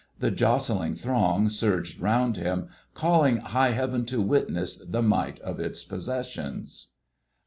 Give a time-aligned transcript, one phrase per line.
[0.17, 5.83] The jostling throng surged round him, calling high heaven to witness the might of its
[5.83, 6.87] possessions.